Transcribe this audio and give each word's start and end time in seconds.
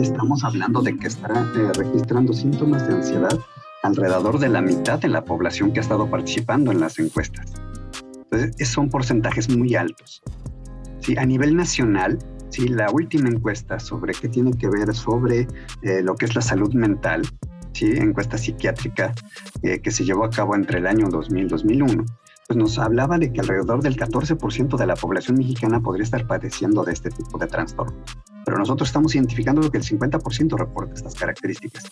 estamos 0.00 0.44
hablando 0.44 0.80
de 0.80 0.96
que 0.96 1.08
está 1.08 1.28
eh, 1.56 1.72
registrando 1.74 2.32
síntomas 2.32 2.86
de 2.86 2.94
ansiedad 2.94 3.38
alrededor 3.82 4.38
de 4.38 4.48
la 4.48 4.62
mitad 4.62 4.98
de 4.98 5.08
la 5.08 5.24
población 5.24 5.72
que 5.72 5.80
ha 5.80 5.82
estado 5.82 6.08
participando 6.08 6.70
en 6.70 6.80
las 6.80 6.98
encuestas. 6.98 7.52
Entonces, 8.30 8.68
son 8.68 8.88
porcentajes 8.88 9.54
muy 9.54 9.74
altos. 9.74 10.22
Sí, 11.00 11.16
a 11.18 11.26
nivel 11.26 11.56
nacional, 11.56 12.18
sí, 12.50 12.68
la 12.68 12.90
última 12.90 13.28
encuesta 13.28 13.80
sobre 13.80 14.14
qué 14.14 14.28
tiene 14.28 14.52
que 14.52 14.68
ver 14.68 14.94
sobre 14.94 15.48
eh, 15.82 16.00
lo 16.02 16.14
que 16.14 16.26
es 16.26 16.34
la 16.34 16.42
salud 16.42 16.72
mental, 16.74 17.22
sí, 17.72 17.92
encuesta 17.96 18.38
psiquiátrica 18.38 19.12
eh, 19.62 19.80
que 19.80 19.90
se 19.90 20.04
llevó 20.04 20.24
a 20.24 20.30
cabo 20.30 20.54
entre 20.54 20.78
el 20.78 20.86
año 20.86 21.08
2000 21.08 21.44
y 21.44 21.48
2001, 21.48 22.04
pues 22.46 22.56
nos 22.56 22.78
hablaba 22.78 23.18
de 23.18 23.32
que 23.32 23.40
alrededor 23.40 23.82
del 23.82 23.96
14% 23.96 24.76
de 24.76 24.86
la 24.86 24.94
población 24.94 25.38
mexicana 25.38 25.80
podría 25.80 26.04
estar 26.04 26.26
padeciendo 26.26 26.84
de 26.84 26.92
este 26.92 27.10
tipo 27.10 27.38
de 27.38 27.48
trastorno. 27.48 27.96
Pero 28.52 28.60
nosotros 28.60 28.90
estamos 28.90 29.14
identificando 29.14 29.70
que 29.70 29.78
el 29.78 29.82
50% 29.82 30.58
reporta 30.58 30.92
estas 30.92 31.14
características. 31.14 31.84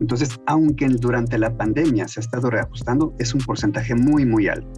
Entonces, 0.00 0.40
aunque 0.46 0.88
durante 0.88 1.38
la 1.38 1.56
pandemia 1.56 2.08
se 2.08 2.18
ha 2.18 2.22
estado 2.22 2.50
reajustando, 2.50 3.14
es 3.20 3.32
un 3.32 3.40
porcentaje 3.40 3.94
muy, 3.94 4.24
muy 4.24 4.48
alto. 4.48 4.68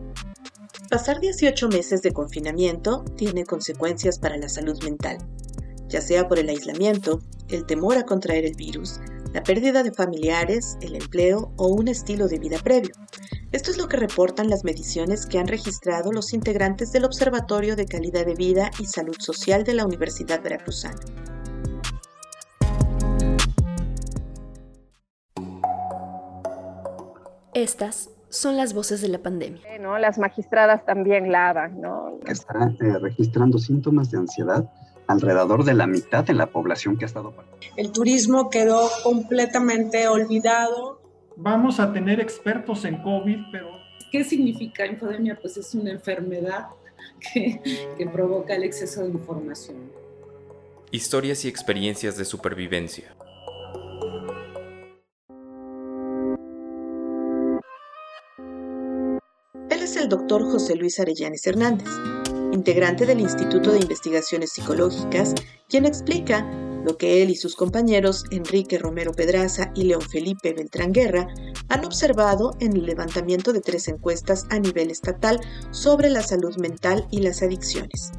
Pasar 0.91 1.21
18 1.21 1.71
meses 1.71 2.03
de 2.03 2.13
confinamiento 2.13 3.03
tiene 3.17 3.47
consecuencias 3.47 4.19
para 4.19 4.37
la 4.37 4.51
salud 4.51 4.79
mental, 4.85 5.17
ya 5.89 6.03
sea 6.03 6.29
por 6.29 6.39
el 6.39 6.51
aislamiento, 6.51 7.21
el 7.49 7.65
temor 7.65 7.97
a 7.97 8.05
contraer 8.05 8.45
el 8.45 8.55
virus, 8.55 9.01
la 9.33 9.43
pérdida 9.43 9.83
de 9.83 9.93
familiares, 9.93 10.77
el 10.83 10.97
empleo 10.97 11.55
o 11.57 11.69
un 11.69 11.89
estilo 11.89 12.29
de 12.29 12.41
vida 12.41 12.59
previo. 12.59 12.93
Esto 13.53 13.71
es 13.71 13.79
lo 13.79 13.89
que 13.89 13.97
reportan 13.97 14.51
las 14.51 14.65
mediciones 14.65 15.25
que 15.25 15.39
han 15.39 15.49
registrado 15.49 16.13
los 16.13 16.35
integrantes 16.35 16.93
del 16.93 17.07
Observatorio 17.07 17.75
de 17.75 17.87
Calidad 17.87 18.27
de 18.27 18.35
Vida 18.35 18.71
y 18.79 18.85
Salud 18.85 19.17
Social 19.19 19.65
de 19.65 19.73
la 19.73 19.87
Universidad 19.87 20.43
Veracruzana. 20.43 21.01
Estas 27.63 28.11
son 28.29 28.57
las 28.57 28.75
voces 28.75 29.01
de 29.01 29.09
la 29.09 29.19
pandemia. 29.19 29.79
¿no? 29.79 29.97
Las 29.97 30.19
magistradas 30.19 30.85
también 30.85 31.31
la 31.31 31.69
¿no? 31.69 32.19
Está 32.27 32.75
eh, 32.81 32.99
registrando 33.01 33.59
síntomas 33.59 34.11
de 34.11 34.19
ansiedad 34.19 34.69
alrededor 35.07 35.63
de 35.63 35.75
la 35.75 35.87
mitad 35.87 36.25
de 36.25 36.35
la 36.35 36.47
población 36.47 36.97
que 36.97 37.05
ha 37.05 37.07
estado. 37.07 37.33
El 37.77 37.93
turismo 37.93 38.51
quedó 38.51 38.91
completamente 39.05 40.09
olvidado. 40.09 41.01
Vamos 41.37 41.79
a 41.79 41.93
tener 41.93 42.19
expertos 42.19 42.85
en 42.85 43.01
COVID, 43.01 43.39
pero... 43.53 43.69
¿Qué 44.11 44.25
significa 44.25 44.85
infodemia? 44.85 45.39
Pues 45.41 45.57
es 45.57 45.73
una 45.77 45.93
enfermedad 45.93 46.67
que, 47.33 47.95
que 47.97 48.07
provoca 48.09 48.57
el 48.57 48.65
exceso 48.65 49.03
de 49.03 49.11
información. 49.11 49.77
Historias 50.91 51.45
y 51.45 51.49
experiencias 51.49 52.17
de 52.17 52.25
supervivencia. 52.25 53.12
Doctor 60.13 60.43
José 60.43 60.77
Luis 60.77 61.01
Arellanes 61.01 61.47
Hernández 61.47 61.89
integrante 62.53 63.07
del 63.07 63.21
Instituto 63.21 63.73
de 63.73 63.79
Investigaciones 63.79 64.53
Psicológicas, 64.53 65.35
quien 65.71 65.87
explica 65.87 66.47
lo 66.85 66.99
que 66.99 67.23
él 67.23 67.31
y 67.31 67.35
sus 67.35 67.57
compañeros 67.57 68.25
Enrique 68.31 68.79
Romero 68.79 69.13
Pedraza 69.13 69.73
y 69.75 69.85
León 69.85 70.03
Felipe 70.03 70.53
Beltrán 70.53 70.93
Guerra 70.93 71.29
han 71.71 71.87
observado 71.87 72.55
en 72.61 72.77
el 72.77 72.85
levantamiento 72.85 73.55
de 73.55 73.63
tres 73.63 73.89
encuestas 73.89 74.47
a 74.51 74.59
nivel 74.59 74.91
estatal 74.91 75.41
sobre 75.71 76.11
la 76.11 76.23
salud 76.23 76.55
mental 76.59 77.07
y 77.11 77.23
las 77.23 77.43
adicciones 77.43 78.13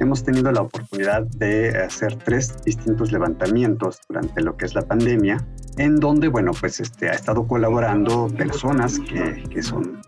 hemos 0.00 0.24
tenido 0.24 0.50
la 0.52 0.62
oportunidad 0.62 1.22
de 1.22 1.70
hacer 1.76 2.16
tres 2.16 2.62
distintos 2.64 3.12
levantamientos 3.12 4.00
durante 4.08 4.42
lo 4.42 4.56
que 4.56 4.66
es 4.66 4.74
la 4.74 4.82
pandemia, 4.82 5.44
en 5.76 5.96
donde, 5.96 6.28
bueno, 6.28 6.52
pues 6.58 6.80
este, 6.80 7.08
ha 7.08 7.12
estado 7.12 7.46
colaborando 7.46 8.28
personas 8.36 8.98
que, 9.00 9.44
que 9.50 9.62
son 9.62 10.00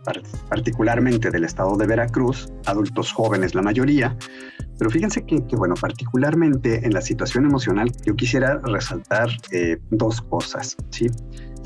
particularmente 0.48 1.30
del 1.30 1.44
estado 1.44 1.76
de 1.76 1.86
Veracruz, 1.86 2.52
adultos 2.66 3.12
jóvenes 3.12 3.54
la 3.54 3.62
mayoría, 3.62 4.16
pero 4.80 4.90
fíjense 4.90 5.26
que, 5.26 5.46
que, 5.46 5.56
bueno, 5.56 5.74
particularmente 5.78 6.86
en 6.86 6.94
la 6.94 7.02
situación 7.02 7.44
emocional, 7.44 7.92
yo 8.06 8.16
quisiera 8.16 8.58
resaltar 8.64 9.28
eh, 9.52 9.76
dos 9.90 10.22
cosas, 10.22 10.74
¿sí? 10.88 11.06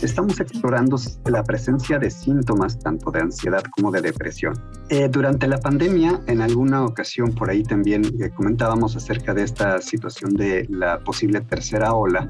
estamos 0.02 0.40
explorando 0.40 0.96
la 1.26 1.44
presencia 1.44 2.00
de 2.00 2.10
síntomas 2.10 2.76
tanto 2.80 3.12
de 3.12 3.20
ansiedad 3.20 3.62
como 3.70 3.92
de 3.92 4.00
depresión. 4.00 4.54
Eh, 4.88 5.08
durante 5.08 5.46
la 5.46 5.58
pandemia, 5.58 6.22
en 6.26 6.40
alguna 6.40 6.84
ocasión 6.84 7.32
por 7.32 7.50
ahí 7.50 7.62
también 7.62 8.02
eh, 8.20 8.30
comentábamos 8.34 8.96
acerca 8.96 9.32
de 9.32 9.44
esta 9.44 9.80
situación 9.80 10.34
de 10.34 10.66
la 10.68 10.98
posible 10.98 11.40
tercera 11.40 11.94
ola 11.94 12.26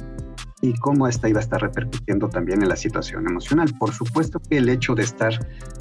y 0.64 0.72
cómo 0.78 1.06
esta 1.06 1.28
iba 1.28 1.40
a 1.40 1.42
estar 1.42 1.60
repercutiendo 1.60 2.26
también 2.30 2.62
en 2.62 2.70
la 2.70 2.76
situación 2.76 3.26
emocional. 3.28 3.70
Por 3.78 3.92
supuesto 3.92 4.40
que 4.40 4.56
el 4.56 4.70
hecho 4.70 4.94
de 4.94 5.02
estar 5.02 5.34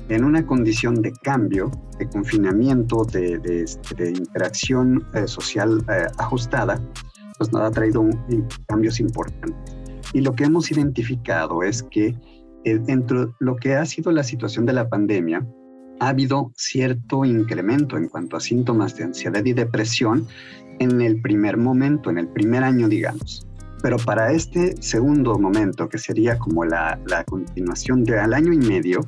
en 0.10 0.26
una 0.26 0.46
condición 0.46 1.02
de 1.02 1.14
cambio, 1.14 1.72
de 2.00 2.10
confinamiento, 2.10 3.06
de, 3.06 3.40
este, 3.46 4.10
interacción 4.10 5.06
eh, 5.14 5.26
social 5.26 5.86
ajustada, 6.18 6.82
pues 7.38 7.54
nos 7.54 7.62
ha 7.62 7.72
traído 7.72 8.06
cambios 8.68 9.00
importantes. 9.00 9.56
Y 10.12 10.20
lo 10.20 10.34
que 10.34 10.44
hemos 10.44 10.70
identificado 10.70 11.64
es 11.64 11.82
que 11.84 12.18
eh, 12.66 12.78
dentro 12.80 13.28
de 13.28 13.34
lo 13.40 13.56
que 13.56 13.76
ha 13.76 13.86
sido 13.86 14.12
la 14.12 14.24
situación 14.24 14.66
de 14.66 14.74
la 14.74 14.90
pandemia, 14.90 15.48
ha 16.02 16.10
habido 16.10 16.52
cierto 16.58 17.24
incremento 17.24 17.96
en 17.96 18.10
cuanto 18.10 18.36
a 18.36 18.42
síntomas 18.42 18.98
de 18.98 19.06
ansiedad 19.06 19.46
y 19.46 19.54
depresión 19.54 20.28
en 20.80 21.00
el 21.00 21.22
primer 21.22 21.56
momento, 21.56 22.10
en 22.10 22.18
el 22.18 22.28
primer 22.28 22.66
año, 22.66 22.90
digamos. 22.90 23.48
Pero 23.84 23.98
para 23.98 24.32
este 24.32 24.82
segundo 24.82 25.38
momento, 25.38 25.90
que 25.90 25.98
sería 25.98 26.40
como 26.40 26.64
la, 26.64 26.98
la 27.06 27.26
continuación 27.26 28.06
del 28.06 28.34
año 28.34 28.54
y 28.54 28.58
medio, 28.58 29.02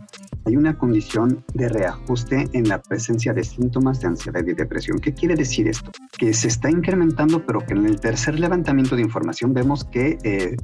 hay 0.43 0.57
una 0.57 0.77
condición 0.77 1.45
de 1.53 1.69
reajuste 1.69 2.49
en 2.51 2.67
la 2.67 2.81
presencia 2.81 3.33
de 3.33 3.45
síntomas 3.45 4.01
de 4.01 4.07
ansiedad 4.07 4.45
y 4.45 4.53
depresión. 4.53 4.99
¿Qué 4.99 5.13
quiere 5.13 5.35
decir 5.35 5.69
esto? 5.69 5.91
Que 6.17 6.33
se 6.33 6.49
está 6.49 6.69
incrementando, 6.69 7.45
pero 7.45 7.61
que 7.61 7.73
en 7.73 7.85
el 7.85 8.01
tercer 8.01 8.37
levantamiento 8.37 8.97
de 8.97 9.03
información 9.03 9.53
vemos 9.53 9.85
que 9.85 10.17
eh, 10.23 10.57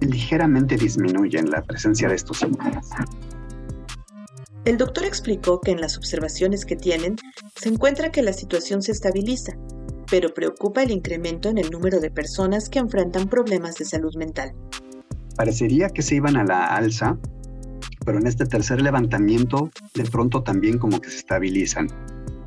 ligeramente 0.00 0.78
disminuyen 0.78 1.50
la 1.50 1.62
presencia 1.62 2.08
de 2.08 2.14
estos 2.14 2.38
síntomas. 2.38 2.88
El 4.64 4.78
doctor 4.78 5.04
explicó 5.04 5.60
que 5.60 5.70
en 5.70 5.82
las 5.82 5.98
observaciones 5.98 6.64
que 6.64 6.76
tienen 6.76 7.16
se 7.56 7.68
encuentra 7.68 8.10
que 8.10 8.22
la 8.22 8.32
situación 8.32 8.80
se 8.80 8.92
estabiliza, 8.92 9.52
pero 10.10 10.34
preocupa 10.34 10.82
el 10.82 10.90
incremento 10.90 11.48
en 11.48 11.58
el 11.58 11.70
número 11.70 12.00
de 12.00 12.10
personas 12.10 12.68
que 12.68 12.80
enfrentan 12.80 13.28
problemas 13.28 13.76
de 13.76 13.84
salud 13.84 14.14
mental. 14.16 14.52
Parecería 15.36 15.88
que 15.88 16.02
se 16.02 16.16
iban 16.16 16.36
a 16.36 16.44
la 16.44 16.66
alza, 16.66 17.16
pero 18.04 18.18
en 18.18 18.26
este 18.26 18.44
tercer 18.44 18.82
levantamiento 18.82 19.70
de 19.94 20.04
pronto 20.04 20.42
también 20.42 20.78
como 20.78 21.00
que 21.00 21.10
se 21.10 21.18
estabilizan. 21.18 21.88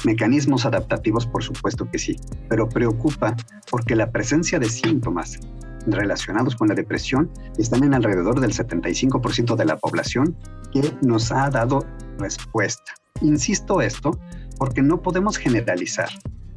Mecanismos 0.05 0.65
adaptativos, 0.65 1.25
por 1.25 1.43
supuesto 1.43 1.89
que 1.89 1.97
sí, 1.97 2.17
pero 2.49 2.67
preocupa 2.67 3.35
porque 3.71 3.95
la 3.95 4.11
presencia 4.11 4.59
de 4.59 4.69
síntomas 4.69 5.39
relacionados 5.87 6.55
con 6.55 6.67
la 6.67 6.75
depresión 6.75 7.31
están 7.57 7.83
en 7.83 7.93
alrededor 7.93 8.39
del 8.39 8.53
75% 8.53 9.55
de 9.55 9.65
la 9.65 9.77
población 9.77 10.37
que 10.71 10.81
nos 11.01 11.31
ha 11.31 11.49
dado 11.49 11.85
respuesta. 12.19 12.93
Insisto 13.21 13.81
esto 13.81 14.19
porque 14.57 14.81
no 14.81 15.01
podemos 15.01 15.37
generalizar, 15.37 16.09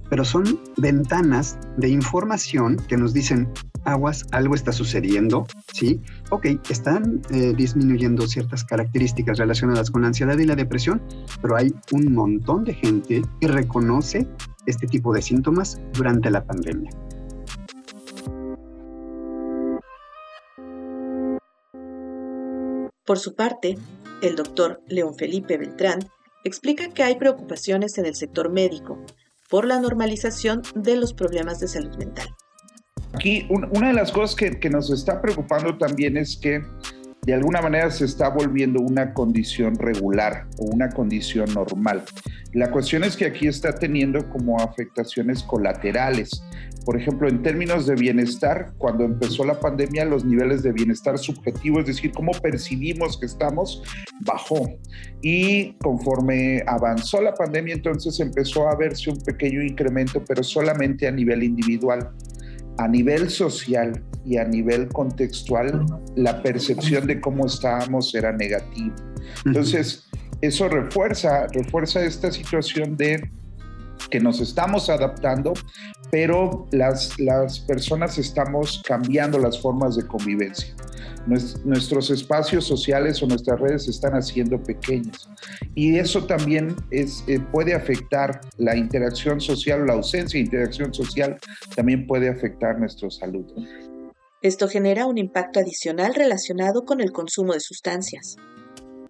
pero 0.08 0.24
son 0.24 0.60
ventanas 0.76 1.58
de 1.76 1.88
información 1.88 2.76
que 2.88 2.96
nos 2.96 3.12
dicen, 3.12 3.48
aguas, 3.84 4.24
algo 4.32 4.54
está 4.54 4.72
sucediendo, 4.72 5.46
¿sí? 5.72 6.00
Ok, 6.30 6.46
están 6.70 7.22
eh, 7.30 7.54
disminuyendo 7.56 8.26
ciertas 8.26 8.64
características 8.64 9.38
relacionadas 9.38 9.90
con 9.90 10.02
la 10.02 10.08
ansiedad 10.08 10.36
y 10.38 10.44
la 10.44 10.56
depresión, 10.56 11.02
pero 11.40 11.56
hay 11.56 11.74
un 11.92 12.12
montón 12.12 12.64
de 12.64 12.74
gente 12.74 13.22
que 13.40 13.48
reconoce 13.48 14.26
este 14.66 14.86
tipo 14.86 15.12
de 15.14 15.22
síntomas 15.22 15.80
durante 15.92 16.30
la 16.30 16.44
pandemia. 16.44 16.90
Por 23.04 23.20
su 23.20 23.36
parte, 23.36 23.78
el 24.20 24.34
doctor 24.34 24.82
León 24.88 25.14
Felipe 25.14 25.56
Beltrán 25.56 26.00
explica 26.42 26.88
que 26.88 27.04
hay 27.04 27.16
preocupaciones 27.16 27.98
en 27.98 28.06
el 28.06 28.16
sector 28.16 28.50
médico 28.50 28.98
por 29.48 29.66
la 29.66 29.80
normalización 29.80 30.62
de 30.74 30.96
los 30.96 31.12
problemas 31.12 31.60
de 31.60 31.68
salud 31.68 31.96
mental. 31.96 32.28
Aquí 33.12 33.46
una 33.50 33.88
de 33.88 33.94
las 33.94 34.12
cosas 34.12 34.36
que, 34.36 34.58
que 34.58 34.68
nos 34.68 34.90
está 34.90 35.22
preocupando 35.22 35.78
también 35.78 36.16
es 36.16 36.36
que 36.36 36.62
de 37.26 37.34
alguna 37.34 37.60
manera 37.60 37.90
se 37.90 38.04
está 38.04 38.28
volviendo 38.28 38.80
una 38.80 39.12
condición 39.12 39.74
regular 39.74 40.46
o 40.58 40.66
una 40.66 40.90
condición 40.90 41.52
normal. 41.52 42.04
La 42.52 42.70
cuestión 42.70 43.02
es 43.02 43.16
que 43.16 43.24
aquí 43.24 43.48
está 43.48 43.72
teniendo 43.72 44.28
como 44.30 44.60
afectaciones 44.60 45.42
colaterales. 45.42 46.40
Por 46.84 46.96
ejemplo, 46.96 47.28
en 47.28 47.42
términos 47.42 47.84
de 47.88 47.96
bienestar, 47.96 48.72
cuando 48.78 49.02
empezó 49.02 49.44
la 49.44 49.58
pandemia, 49.58 50.04
los 50.04 50.24
niveles 50.24 50.62
de 50.62 50.70
bienestar 50.70 51.18
subjetivo, 51.18 51.80
es 51.80 51.86
decir, 51.86 52.12
cómo 52.12 52.30
percibimos 52.30 53.18
que 53.18 53.26
estamos, 53.26 53.82
bajó. 54.20 54.78
Y 55.20 55.72
conforme 55.78 56.62
avanzó 56.68 57.20
la 57.20 57.34
pandemia, 57.34 57.74
entonces 57.74 58.20
empezó 58.20 58.68
a 58.68 58.76
verse 58.76 59.10
un 59.10 59.18
pequeño 59.18 59.64
incremento, 59.64 60.22
pero 60.24 60.44
solamente 60.44 61.08
a 61.08 61.10
nivel 61.10 61.42
individual 61.42 62.08
a 62.78 62.88
nivel 62.88 63.30
social 63.30 64.02
y 64.26 64.38
a 64.38 64.44
nivel 64.44 64.88
contextual, 64.88 65.86
la 66.16 66.42
percepción 66.42 67.06
de 67.06 67.20
cómo 67.20 67.46
estábamos 67.46 68.14
era 68.14 68.32
negativa. 68.32 68.94
Entonces, 69.44 70.08
eso 70.40 70.68
refuerza, 70.68 71.46
refuerza 71.52 72.04
esta 72.04 72.30
situación 72.32 72.96
de 72.96 73.30
que 74.10 74.20
nos 74.20 74.40
estamos 74.40 74.90
adaptando, 74.90 75.54
pero 76.10 76.66
las, 76.72 77.18
las 77.18 77.60
personas 77.60 78.18
estamos 78.18 78.82
cambiando 78.86 79.38
las 79.38 79.60
formas 79.60 79.96
de 79.96 80.06
convivencia. 80.06 80.74
nuestros 81.64 82.10
espacios 82.10 82.64
sociales 82.64 83.22
o 83.22 83.26
nuestras 83.26 83.58
redes 83.58 83.84
se 83.84 83.90
están 83.90 84.12
haciendo 84.12 84.62
pequeños 84.62 85.28
y 85.74 85.98
eso 85.98 86.24
también 86.24 86.76
es, 86.92 87.24
eh, 87.26 87.40
puede 87.50 87.74
afectar 87.74 88.40
la 88.58 88.76
interacción 88.76 89.40
social, 89.40 89.86
la 89.86 89.94
ausencia 89.94 90.38
de 90.38 90.44
interacción 90.44 90.94
social 90.94 91.36
también 91.74 92.06
puede 92.06 92.28
afectar 92.28 92.78
nuestra 92.78 93.10
salud. 93.10 93.44
Esto 94.42 94.68
genera 94.68 95.06
un 95.06 95.18
impacto 95.18 95.60
adicional 95.60 96.14
relacionado 96.14 96.84
con 96.84 97.00
el 97.00 97.12
consumo 97.12 97.52
de 97.54 97.60
sustancias 97.60 98.36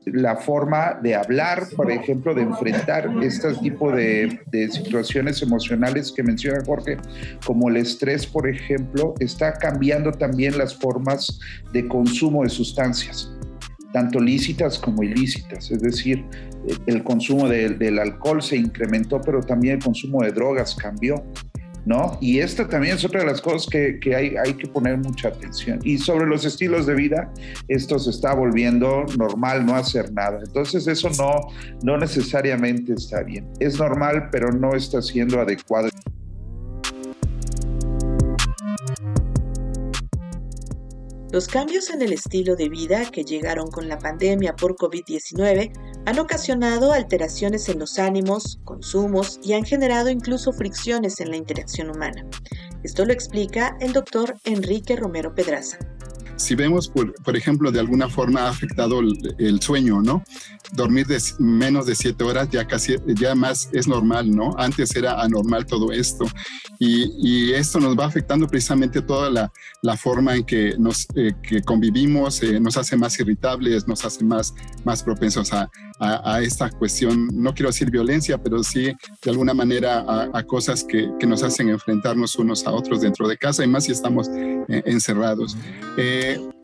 la 0.07 0.37
forma 0.37 0.99
de 1.03 1.17
hablar, 1.17 1.67
por 1.75 1.91
ejemplo, 1.91 2.33
de 2.35 2.43
enfrentar 2.43 3.11
este 3.23 3.53
tipo 3.55 3.91
de, 3.91 4.39
situaciones 4.71 5.43
emocionales 5.43 6.13
que 6.13 6.23
menciona 6.23 6.63
Jorge, 6.65 6.97
como 7.45 7.69
el 7.69 7.77
estrés, 7.77 8.27
por 8.27 8.49
ejemplo, 8.49 9.15
está 9.19 9.55
cambiando 9.55 10.13
también 10.13 10.57
las 10.59 10.77
formas 10.77 11.41
de 11.73 11.87
consumo 11.89 12.45
de 12.45 12.51
sustancias, 12.51 13.33
tanto 13.93 14.21
lícitas 14.21 14.79
como 14.79 15.03
ilícitas. 15.03 15.73
Es 15.73 15.83
decir, 15.83 16.25
el 16.87 17.03
consumo 17.03 17.49
del 17.49 17.99
alcohol 17.99 18.43
se 18.43 18.57
incrementó, 18.57 19.21
pero 19.21 19.41
también 19.41 19.77
el 19.79 19.83
consumo 19.83 20.23
de 20.23 20.31
drogas 20.31 20.77
cambió. 20.77 21.17
¿No? 21.87 22.19
Y 22.21 22.41
esta 22.41 22.69
también 22.69 22.97
es 22.97 23.05
otra 23.05 23.21
de 23.21 23.27
las 23.27 23.41
cosas 23.41 23.69
que, 23.71 23.99
hay, 24.15 24.37
hay, 24.37 24.55
que 24.55 24.67
poner 24.67 24.99
mucha 24.99 25.29
atención. 25.29 25.79
Y 25.85 25.99
sobre 25.99 26.27
los 26.27 26.45
estilos 26.45 26.85
de 26.85 26.95
vida, 26.95 27.33
esto 27.69 27.99
se 27.99 28.11
está 28.11 28.35
volviendo 28.35 29.07
normal, 29.17 29.65
no 29.65 29.77
hacer 29.77 30.13
nada. 30.13 30.41
Entonces 30.45 30.87
eso 30.89 31.09
no, 31.17 31.49
no 31.83 31.97
necesariamente 31.97 32.93
está 32.93 33.23
bien. 33.23 33.49
Es 33.61 33.79
normal, 33.79 34.29
pero 34.33 34.53
no 34.53 34.75
está 34.75 35.01
siendo 35.01 35.41
adecuado. 35.41 35.89
Los 41.31 41.49
cambios 41.49 41.91
en 41.91 42.03
el 42.03 42.13
estilo 42.13 42.57
de 42.57 42.69
vida 42.69 43.11
que 43.13 43.23
llegaron 43.23 43.71
con 43.71 43.89
la 43.89 43.99
pandemia 43.99 44.57
por 44.57 44.75
COVID-19 44.75 45.71
han 46.07 46.19
ocasionado 46.19 46.93
alteraciones 46.93 47.69
en 47.69 47.81
los 47.81 47.99
ánimos, 47.99 48.59
consumos 48.65 49.41
y 49.43 49.53
han 49.53 49.65
generado 49.65 50.09
incluso 50.09 50.53
fricciones 50.53 51.21
en 51.21 51.31
la 51.31 51.37
interacción 51.37 51.91
humana. 51.91 52.25
Esto 52.83 53.05
lo 53.05 53.13
explica 53.13 53.77
el 53.81 53.93
doctor 53.93 54.37
Enrique 54.45 54.97
Romero 54.97 55.35
Pedraza 55.35 55.79
si 56.37 56.55
vemos, 56.55 56.89
por, 56.89 57.13
por, 57.23 57.37
ejemplo, 57.37 57.73
de 57.73 57.81
alguna 57.81 58.09
forma 58.09 58.43
ha 58.43 58.51
afectado 58.51 59.01
el, 59.01 59.61
sueño, 59.61 60.03
¿no? 60.03 60.23
Dormir 60.75 61.07
de 61.07 61.19
menos 61.39 61.87
de 61.87 61.95
siete 61.95 62.25
horas 62.25 62.49
ya 62.51 62.67
casi, 62.67 62.97
ya 63.07 63.35
más 63.35 63.71
es 63.73 63.89
normal, 63.89 64.31
¿no? 64.31 64.55
Antes 64.59 64.95
era 64.95 65.21
anormal 65.21 65.67
todo 65.67 65.93
esto. 65.93 66.27
Y, 66.79 67.11
y 67.19 67.53
esto 67.55 67.81
nos 67.81 67.99
va 67.99 68.05
afectando 68.05 68.47
precisamente 68.47 69.01
toda 69.01 69.31
la, 69.31 69.53
la 69.83 69.97
forma 69.97 70.37
en 70.37 70.45
que 70.45 70.77
nos 70.79 71.07
eh, 71.15 71.33
que 71.43 71.63
convivimos, 71.63 72.43
eh, 72.43 72.61
nos 72.61 72.77
hace 72.77 72.97
más 72.97 73.19
irritables, 73.19 73.89
nos 73.89 74.05
hace 74.05 74.25
más, 74.25 74.55
más 74.85 75.03
propensos 75.03 75.53
a, 75.53 75.71
a, 75.99 76.41
esta 76.43 76.71
cuestión, 76.71 77.29
no 77.33 77.55
quiero 77.55 77.71
decir 77.71 77.91
violencia, 77.91 78.39
pero 78.39 78.63
sí 78.63 78.93
de 79.23 79.31
alguna 79.31 79.55
manera 79.55 80.05
a, 80.33 80.43
cosas 80.43 80.85
que, 80.85 81.11
que, 81.19 81.27
nos 81.27 81.43
hacen 81.43 81.69
enfrentarnos 81.69 82.37
unos 82.37 82.67
a 82.67 82.73
otros 82.73 83.01
dentro 83.01 83.27
de 83.27 83.37
casa 83.37 83.65
y 83.65 83.69
más 83.69 83.85
si 83.85 83.93
estamos 83.93 84.29
eh, 84.29 84.83
encerrados. 84.87 85.57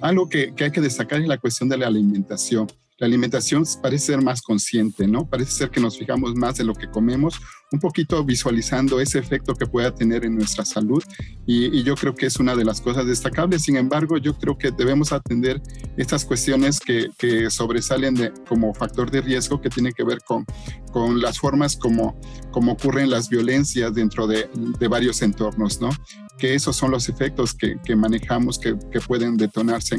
algo 0.01 0.29
que, 0.29 0.55
que 0.55 0.65
hay 0.65 0.71
que 0.71 0.81
destacar 0.81 1.21
es 1.21 1.29
la 1.29 1.39
cuestión 1.39 1.69
de 1.69 1.79
la 1.79 1.87
alimentación 1.87 2.67
la 2.99 3.07
alimentación 3.07 3.65
parece 3.83 4.07
ser 4.07 4.23
más 4.23 4.43
consciente, 4.43 5.07
¿no? 5.07 5.29
Parece 5.29 5.53
ser 5.53 5.71
que 5.71 5.81
nos 5.81 5.99
fijamos 5.99 6.35
más 6.35 6.61
en 6.61 6.67
lo 6.69 6.75
que 6.75 6.89
comemos, 6.89 7.41
un 7.73 7.81
poquito 7.81 8.23
visualizando 8.25 9.01
ese 9.01 9.19
efecto 9.19 9.55
que 9.55 9.67
pueda 9.67 9.95
tener 9.95 10.25
en 10.25 10.37
nuestra 10.37 10.65
salud 10.65 11.03
y, 11.47 11.83
yo 11.83 11.97
creo 11.97 12.15
que 12.15 12.27
es 12.27 12.37
una 12.37 12.55
de 12.55 12.65
las 12.65 12.81
cosas 12.81 13.07
destacables. 13.07 13.63
Sin 13.63 13.77
embargo, 13.77 14.19
yo 14.19 14.39
creo 14.39 14.57
que 14.57 14.71
debemos 14.71 15.11
atender 15.11 15.61
estas 15.97 16.25
cuestiones 16.25 16.79
que, 16.79 17.11
sobresalen 17.51 18.15
de, 18.15 18.33
como 18.49 18.73
factor 18.73 19.11
de 19.11 19.21
riesgo 19.21 19.61
que 19.61 19.69
tiene 19.69 19.93
que 19.93 20.05
ver 20.05 20.21
con, 20.25 20.45
con 20.93 21.21
las 21.21 21.39
formas 21.39 21.77
como, 21.77 22.21
como 22.53 22.73
ocurren 22.73 23.11
las 23.11 23.29
violencias 23.29 23.93
dentro 23.95 24.27
de, 24.27 24.49
de 24.79 24.89
varios 24.89 25.23
entornos, 25.23 25.81
¿no? 25.81 25.91
Que 26.39 26.55
esos 26.55 26.77
son 26.77 26.91
los 26.91 27.09
efectos 27.09 27.55
que, 27.55 27.77
que 27.85 27.97
manejamos 27.97 28.59
que, 28.59 28.77
que, 28.93 29.01
pueden 29.01 29.37
detonarse 29.37 29.97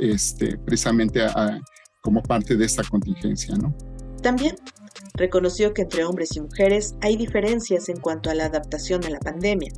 este, 0.00 0.58
precisamente 0.58 1.22
a 1.22 1.60
como 2.00 2.22
parte 2.22 2.56
de 2.56 2.64
esta 2.64 2.82
contingencia, 2.84 3.54
¿no? 3.56 3.74
También 4.22 4.56
reconoció 5.14 5.72
que 5.74 5.82
entre 5.82 6.04
hombres 6.04 6.36
y 6.36 6.40
mujeres 6.40 6.94
hay 7.00 7.16
diferencias 7.16 7.88
en 7.88 7.98
cuanto 7.98 8.30
a 8.30 8.34
la 8.34 8.46
adaptación 8.46 9.04
a 9.04 9.10
la 9.10 9.20
pandemia. 9.20 9.72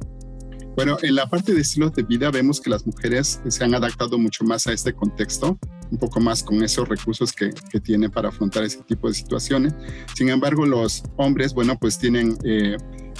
Bueno, 0.74 0.96
en 1.02 1.14
la 1.16 1.26
parte 1.28 1.52
de 1.52 1.60
estilos 1.60 1.92
de 1.92 2.02
vida 2.02 2.30
vemos 2.30 2.58
que 2.60 2.70
las 2.70 2.86
mujeres 2.86 3.40
se 3.46 3.64
han 3.64 3.74
adaptado 3.74 4.18
mucho 4.18 4.42
más 4.44 4.66
a 4.66 4.72
este 4.72 4.94
contexto, 4.94 5.58
un 5.90 5.98
poco 5.98 6.18
más 6.18 6.42
con 6.42 6.62
esos 6.64 6.88
recursos 6.88 7.32
que, 7.32 7.50
que 7.70 7.78
tienen 7.78 8.10
para 8.10 8.30
afrontar 8.30 8.64
ese 8.64 8.82
tipo 8.84 9.08
de 9.08 9.14
situaciones. 9.14 9.74
Sin 10.14 10.30
embargo, 10.30 10.64
los 10.64 11.02
hombres, 11.18 11.52
bueno, 11.52 11.76
pues 11.78 11.98
tienen 11.98 12.38
eh, 12.44 12.78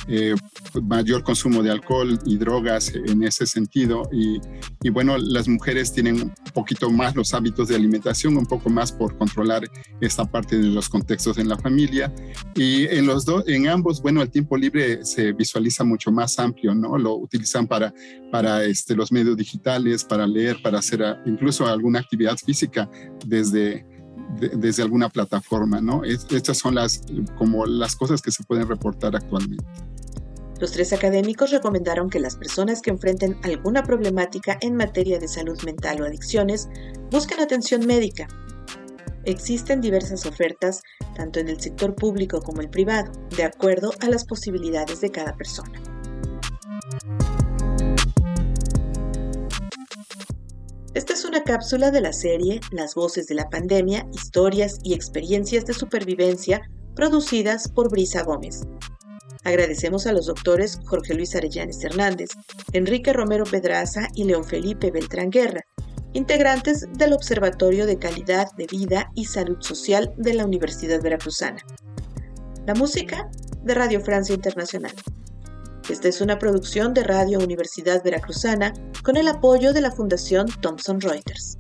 eh, 0.09 0.35
mayor 0.83 1.23
consumo 1.23 1.63
de 1.63 1.71
alcohol 1.71 2.19
y 2.25 2.37
drogas 2.37 2.93
en 2.95 3.23
ese 3.23 3.47
sentido. 3.47 4.09
Y, 4.13 4.41
y, 4.83 4.91
bueno, 4.91 5.19
las 5.19 5.49
mujeres 5.49 5.93
tienen 5.93 6.23
un 6.23 6.35
poquito 6.55 6.91
más 6.91 7.15
los 7.15 7.35
hábitos 7.35 7.69
de 7.69 7.77
alimentación, 7.77 8.37
un 8.37 8.47
poco 8.47 8.71
más 8.71 8.93
por 8.93 9.17
controlar 9.17 9.63
esta 10.01 10.25
parte 10.25 10.59
de 10.59 10.69
los 10.69 10.89
contextos 10.89 11.39
en 11.39 11.49
la 11.49 11.59
familia. 11.59 12.13
Y 12.55 12.87
en 12.87 13.07
los 13.07 13.25
dos, 13.25 13.45
en 13.47 13.69
ambos, 13.69 14.03
bueno, 14.03 14.23
el 14.23 14.31
tiempo 14.31 14.57
libre 14.57 15.05
se 15.05 15.33
visualiza 15.33 15.85
mucho 15.85 16.11
más 16.11 16.39
amplio, 16.39 16.75
¿no? 16.75 16.99
Lo 16.99 17.15
utilizan 17.17 17.67
para, 17.67 17.93
para 18.31 18.65
este, 18.65 18.95
los 18.95 19.13
medios 19.13 19.37
digitales, 19.37 20.05
para 20.05 20.27
leer, 20.27 20.61
para 20.63 20.79
hacer 20.79 21.03
incluso 21.27 21.67
alguna 21.67 22.01
actividad 22.01 22.37
física 22.37 22.89
desde 23.27 23.87
desde 24.39 24.83
alguna 24.83 25.09
plataforma, 25.09 25.81
¿no? 25.81 26.03
estas 26.05 26.59
son 26.59 26.75
las, 26.75 27.03
como 27.37 27.67
las 27.67 27.97
cosas 27.97 28.23
que 28.23 28.31
se 28.31 28.43
pueden 28.45 28.69
reportar 28.69 29.15
actualmente. 29.15 29.65
Los 30.61 30.73
tres 30.73 30.93
académicos 30.93 31.51
recomendaron 31.51 32.09
que 32.09 32.21
las 32.21 32.37
personas 32.37 32.83
que 32.83 32.91
enfrenten 32.91 33.37
alguna 33.43 33.83
problemática 33.83 34.59
en 34.61 34.77
materia 34.77 35.19
de 35.19 35.27
salud 35.27 35.61
mental 35.65 36.01
o 36.01 36.05
adicciones 36.05 36.69
busquen 37.11 37.41
atención 37.41 37.85
médica. 37.85 38.29
Existen 39.25 39.81
diversas 39.81 40.25
ofertas, 40.25 40.83
tanto 41.17 41.41
en 41.41 41.49
el 41.49 41.61
sector 41.61 41.95
público 41.95 42.41
como 42.41 42.61
el 42.61 42.71
privado, 42.71 43.11
de 43.37 43.45
acuerdo 43.45 43.93
a 44.01 44.09
las 44.09 44.25
posibilidades 44.25 45.01
de 45.01 45.11
cada 45.11 45.35
persona. 45.35 45.92
Esta 50.95 51.15
es 51.15 51.25
una 51.25 51.43
cápsula 51.43 51.91
de 51.91 52.03
la 52.03 52.13
serie 52.13 52.61
Las 52.71 52.95
voces 52.95 53.27
de 53.27 53.35
la 53.35 53.49
pandemia, 53.49 54.07
historias 54.13 54.79
y 54.83 54.93
experiencias 54.93 55.65
de 55.65 55.73
supervivencia 55.73 56.61
producidas 56.95 57.67
por 57.69 57.91
Brisa 57.91 58.23
Gómez. 58.25 58.61
Agradecemos 59.43 60.07
a 60.07 60.13
los 60.13 60.27
doctores 60.27 60.79
Jorge 60.85 61.15
Luis 61.15 61.35
Arellanes 61.35 61.83
Hernández, 61.83 62.29
Enrique 62.75 63.15
Romero 63.15 63.45
Pedraza 63.45 64.09
y 64.15 64.25
León 64.25 64.45
Felipe 64.45 64.91
Beltrán 64.91 65.31
Guerra, 65.31 65.65
integrantes 66.13 66.87
del 66.99 67.15
Observatorio 67.15 67.87
de 67.87 67.99
Calidad 67.99 68.49
de 68.59 68.67
Vida 68.67 69.11
y 69.15 69.25
Salud 69.25 69.57
Social 69.61 70.13
de 70.19 70.35
la 70.35 70.45
Universidad 70.45 71.01
Veracruzana. 71.01 71.65
La 72.67 72.75
música 72.75 73.31
de 73.65 73.73
Radio 73.73 74.03
Francia 74.03 74.35
Internacional. 74.35 74.93
Esta 75.89 76.09
es 76.09 76.21
una 76.21 76.39
producción 76.39 76.95
de 76.95 77.03
Radio 77.03 77.41
Universidad 77.41 78.05
Veracruzana 78.05 78.73
con 79.03 79.17
el 79.17 79.27
apoyo 79.27 79.73
de 79.73 79.81
la 79.81 79.91
Fundación 79.91 80.47
Thomson 80.61 81.01
Reuters. 81.01 81.59